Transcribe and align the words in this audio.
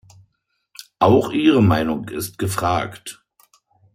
Auch 0.97 1.29
Ihre 1.31 1.61
Meinung 1.61 2.09
ist 2.09 2.39
gefragt. 2.39 3.23